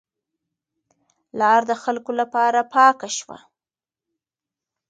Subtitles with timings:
[1.39, 3.37] لار د خلکو لپاره پاکه شوه.